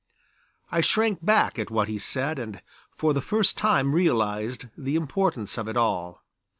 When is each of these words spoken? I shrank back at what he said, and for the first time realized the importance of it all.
I 0.71 0.81
shrank 0.81 1.23
back 1.23 1.59
at 1.59 1.69
what 1.69 1.87
he 1.87 1.99
said, 1.99 2.39
and 2.39 2.63
for 2.97 3.13
the 3.13 3.21
first 3.21 3.55
time 3.55 3.93
realized 3.93 4.65
the 4.75 4.95
importance 4.95 5.59
of 5.59 5.67
it 5.67 5.77
all. 5.77 6.23